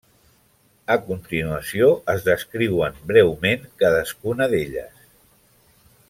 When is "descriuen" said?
2.29-2.97